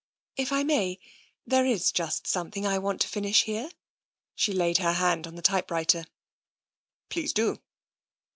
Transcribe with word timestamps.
If 0.35 0.51
I 0.51 0.63
may, 0.63 0.97
there 1.45 1.63
is 1.63 1.91
just 1.91 2.25
something 2.25 2.65
I 2.65 2.79
want 2.79 3.01
to 3.01 3.07
finish 3.07 3.43
here." 3.43 3.69
She 4.33 4.51
laid 4.51 4.79
her 4.79 4.93
hand 4.93 5.27
on 5.27 5.35
the 5.35 5.43
typewriter." 5.43 6.05
Please 7.11 7.33
do.'' 7.33 7.61